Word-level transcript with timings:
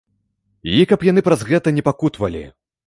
І 0.77 0.81
каб 0.93 1.05
яны 1.11 1.25
праз 1.29 1.47
гэта 1.51 1.77
не 1.79 1.87
пакутавалі. 1.91 2.45